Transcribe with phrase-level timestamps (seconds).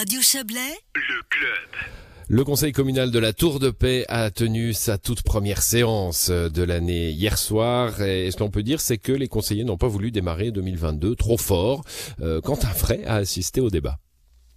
[0.00, 1.68] Radio Chablais, le club.
[2.28, 6.62] Le conseil communal de la Tour de Paix a tenu sa toute première séance de
[6.62, 8.00] l'année hier soir.
[8.00, 11.36] Et ce qu'on peut dire, c'est que les conseillers n'ont pas voulu démarrer 2022 trop
[11.36, 11.84] fort.
[12.22, 13.98] Euh, Quentin Fray a assisté au débat.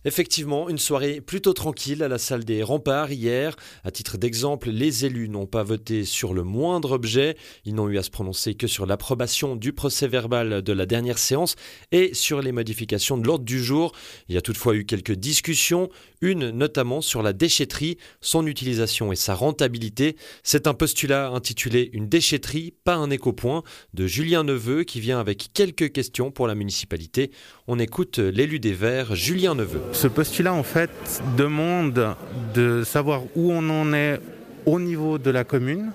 [0.05, 3.55] Effectivement, une soirée plutôt tranquille à la salle des remparts hier.
[3.83, 7.37] À titre d'exemple, les élus n'ont pas voté sur le moindre objet.
[7.63, 11.17] Ils n'ont eu à se prononcer que sur l'approbation du procès verbal de la dernière
[11.17, 11.55] séance
[11.91, 13.93] et sur les modifications de l'ordre du jour.
[14.27, 15.89] Il y a toutefois eu quelques discussions,
[16.21, 20.17] une notamment sur la déchetterie, son utilisation et sa rentabilité.
[20.43, 25.51] C'est un postulat intitulé Une déchetterie, pas un éco-point de Julien Neveu qui vient avec
[25.53, 27.31] quelques questions pour la municipalité.
[27.67, 29.92] On écoute l'élu des Verts, Julien Neveu.
[29.93, 30.89] Ce postulat, en fait,
[31.37, 32.15] demande
[32.55, 34.19] de savoir où on en est
[34.65, 35.91] au niveau de la commune,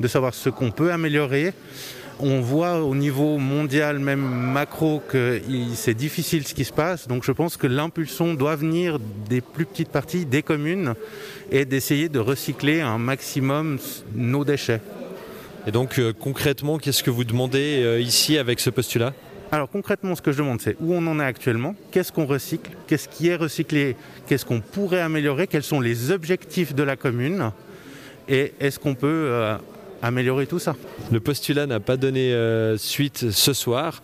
[0.00, 1.54] de savoir ce qu'on peut améliorer.
[2.20, 5.40] On voit au niveau mondial, même macro, que
[5.74, 7.08] c'est difficile ce qui se passe.
[7.08, 8.98] Donc je pense que l'impulsion doit venir
[9.28, 10.94] des plus petites parties, des communes,
[11.50, 13.78] et d'essayer de recycler un maximum
[14.14, 14.82] nos déchets.
[15.66, 19.14] Et donc euh, concrètement, qu'est-ce que vous demandez euh, ici avec ce postulat?
[19.50, 22.70] Alors concrètement, ce que je demande, c'est où on en est actuellement, qu'est-ce qu'on recycle,
[22.86, 23.96] qu'est-ce qui est recyclé,
[24.26, 27.50] qu'est-ce qu'on pourrait améliorer, quels sont les objectifs de la commune,
[28.28, 29.56] et est-ce qu'on peut euh,
[30.02, 30.76] améliorer tout ça?
[31.10, 34.02] Le postulat n'a pas donné euh, suite ce soir.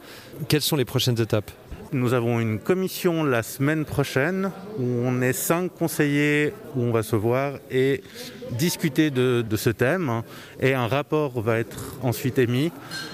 [0.48, 1.50] Quelles sont les prochaines étapes?
[1.94, 4.50] Nous avons une commission la semaine prochaine
[4.80, 8.02] où on est cinq conseillers où on va se voir et
[8.50, 10.22] discuter de, ce thème
[10.60, 12.72] et un rapport va être ensuite émis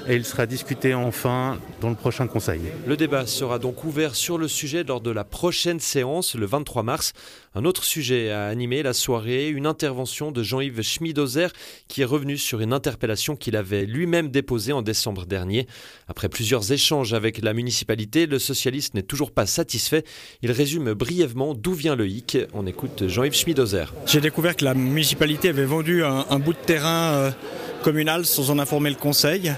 [0.09, 2.63] et il sera discuté enfin dans le prochain conseil.
[2.87, 6.83] Le débat sera donc ouvert sur le sujet lors de la prochaine séance le 23
[6.83, 7.13] mars.
[7.55, 11.49] Un autre sujet a animé la soirée, une intervention de Jean-Yves Schmidozer
[11.87, 15.67] qui est revenu sur une interpellation qu'il avait lui-même déposée en décembre dernier.
[16.09, 20.05] Après plusieurs échanges avec la municipalité, le socialiste n'est toujours pas satisfait.
[20.43, 22.39] Il résume brièvement d'où vient le hic.
[22.55, 23.93] On écoute Jean-Yves Schmidozer.
[24.07, 27.31] J'ai découvert que la municipalité avait vendu un, bout de terrain euh,
[27.83, 29.53] communal sans en informer le conseil.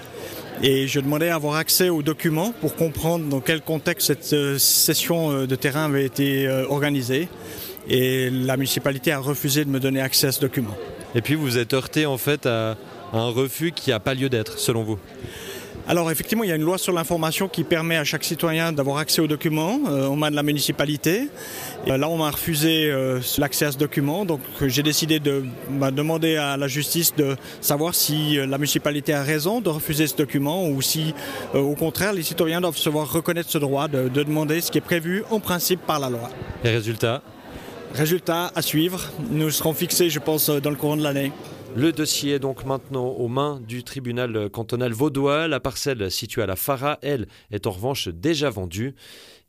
[0.62, 4.58] Et je demandais à avoir accès aux documents pour comprendre dans quel contexte cette euh,
[4.58, 7.28] cession euh, de terrain avait été organisée.
[7.88, 10.76] Et la municipalité a refusé de me donner accès à ce document.
[11.14, 12.76] Et puis vous êtes heurté en fait à
[13.12, 14.98] un refus qui n'a pas lieu d'être, selon vous?
[15.88, 18.98] Alors effectivement, il y a une loi sur l'information qui permet à chaque citoyen d'avoir
[18.98, 21.28] accès aux documents euh, aux mains de la municipalité.
[21.88, 25.90] Euh, là, on m'a refusé euh, l'accès à ce document, donc j'ai décidé de bah,
[25.90, 30.68] demander à la justice de savoir si la municipalité a raison de refuser ce document
[30.68, 31.14] ou si,
[31.54, 34.78] au contraire, les citoyens doivent se voir reconnaître ce droit de, de demander ce qui
[34.78, 36.30] est prévu en principe par la loi.
[36.62, 37.22] Les résultats
[37.94, 39.10] Résultats à suivre.
[39.30, 41.30] Nous serons fixés, je pense, dans le courant de l'année.
[41.74, 45.48] Le dossier est donc maintenant aux mains du tribunal cantonal vaudois.
[45.48, 48.94] La parcelle située à la Fara, elle, est en revanche déjà vendue.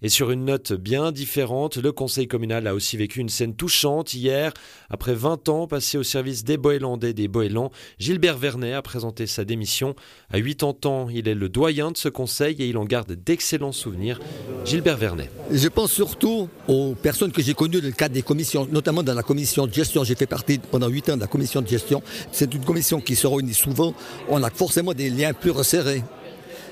[0.06, 4.14] Et sur une note bien différente, le conseil communal a aussi vécu une scène touchante
[4.14, 4.52] hier.
[4.90, 9.28] Après 20 ans passés au service des Boélandais et des Boélans, Gilbert Vernet a présenté
[9.28, 9.96] sa démission.
[10.30, 13.72] À 80 ans, il est le doyen de ce conseil et il en garde d'excellents
[13.72, 14.20] souvenirs.
[14.66, 15.32] Gilbert Vernet.
[15.50, 19.14] Je pense surtout aux personnes que j'ai connues dans le cadre des commissions, notamment dans
[19.14, 20.04] la commission de gestion.
[20.04, 22.04] J'ai fait partie pendant 8 ans de la commission de gestion.
[22.32, 23.94] C'est une commission qui se réunit souvent.
[24.30, 26.04] On a forcément des liens plus resserrés.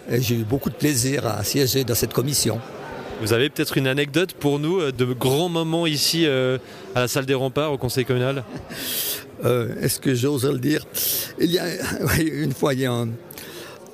[0.09, 2.59] J'ai eu beaucoup de plaisir à siéger dans cette commission.
[3.21, 6.57] Vous avez peut-être une anecdote pour nous euh, de grands moments ici euh,
[6.95, 8.43] à la salle des remparts au conseil communal?
[9.43, 10.85] Euh, Est-ce que j'ose le dire?
[11.39, 11.65] Il y a
[12.21, 12.93] une fois, il y a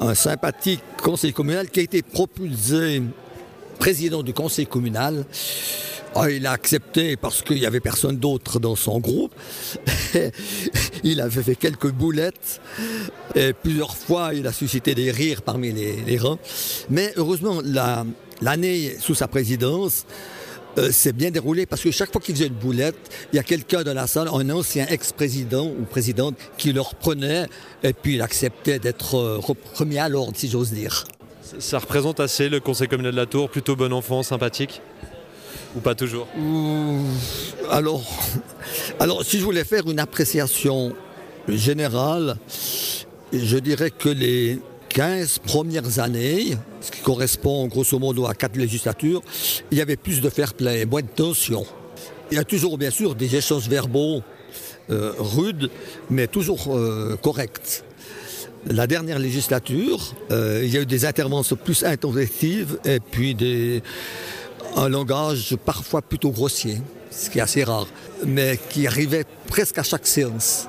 [0.02, 3.02] un, sympathique conseil communal qui a été propulsé
[3.80, 5.24] président du conseil communal.
[6.16, 9.34] Ah, il a accepté parce qu'il n'y avait personne d'autre dans son groupe.
[11.03, 12.62] il avait fait quelques boulettes.
[13.35, 16.40] Et plusieurs fois, il a suscité des rires parmi les, rangs.
[16.90, 18.06] Mais heureusement, la,
[18.41, 20.06] l'année sous sa présidence
[20.78, 22.97] euh, s'est bien déroulée parce que chaque fois qu'il faisait une boulette,
[23.34, 27.47] il y a quelqu'un dans la salle, un ancien ex-président ou présidente, qui le reprenait
[27.84, 29.40] et puis il acceptait d'être euh,
[29.74, 31.06] remis à l'ordre, si j'ose dire.
[31.59, 34.81] Ça représente assez le conseil communal de la Tour, plutôt bon enfant, sympathique?
[35.75, 36.28] Ou pas toujours
[37.69, 38.03] alors,
[39.00, 40.94] alors, si je voulais faire une appréciation
[41.47, 42.38] générale,
[43.33, 44.59] je dirais que les,
[44.97, 49.21] 15 premières années, ce qui correspond grosso modo à quatre législatures,
[49.69, 51.68] il y avait plus de fair play, moins de tension.
[52.31, 54.24] Il y a toujours bien sûr des échanges verbaux
[54.89, 55.69] euh, rudes,
[56.09, 57.83] mais toujours euh, corrects.
[58.65, 63.83] La dernière législature, euh, il y a eu des interventions plus intentives et puis des,
[64.77, 66.81] un langage parfois plutôt grossier,
[67.12, 67.88] ce qui est assez rare,
[68.25, 70.68] mais qui arrivait presque à chaque séance.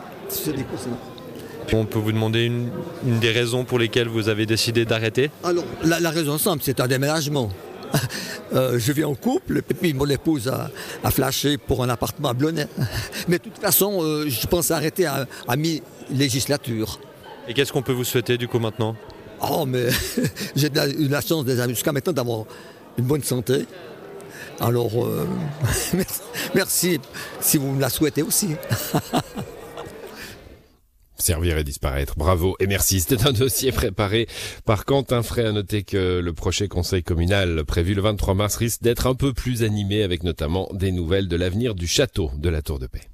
[1.72, 2.70] On peut vous demander une,
[3.20, 5.31] des raisons pour lesquelles vous avez décidé d'arrêter?
[5.44, 7.50] Alors, la, raison simple, c'est un déménagement.
[8.55, 10.70] Euh, je vis en couple, et puis mon épouse a,
[11.04, 12.66] a flashé pour un appartement à Blonay.
[13.28, 16.99] Mais de toute façon, euh, je pense arrêter à, à mi-législature.
[17.46, 18.96] Et qu'est-ce qu'on peut vous souhaiter du coup maintenant?
[19.43, 19.88] Oh, mais
[20.56, 22.44] j'ai de la- eu la chance jusqu'à maintenant d'avoir
[22.96, 23.66] une bonne santé.
[24.60, 25.26] Alors, euh,
[26.55, 27.00] merci,
[27.40, 28.49] si vous me la souhaitez aussi.
[31.16, 32.14] Servir et disparaître.
[32.16, 33.00] Bravo et merci.
[33.00, 34.28] C'était un dossier préparé
[34.64, 35.44] par Quentin Frey.
[35.44, 39.32] À noter que le prochain conseil communal prévu le 23 mars risque d'être un peu
[39.32, 43.08] plus animé avec notamment des nouvelles de l'avenir du château de la Tour de Paix.